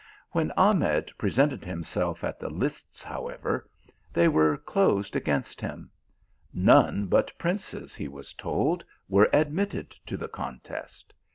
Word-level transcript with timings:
When 0.31 0.49
Ahmed 0.53 1.11
presented 1.19 1.63
himself 1.63 2.23
at 2.23 2.39
the 2.39 2.49
lists, 2.49 3.03
how 3.03 3.27
ever, 3.27 3.69
they 4.11 4.27
were 4.27 4.57
closed 4.57 5.15
against 5.15 5.61
him; 5.61 5.91
none 6.51 7.05
but 7.05 7.37
princes, 7.37 7.93
he 7.93 8.07
was 8.07 8.33
told, 8.33 8.83
were 9.07 9.29
admitted 9.31 9.91
to 10.07 10.17
the 10.17 10.27
contest. 10.27 11.13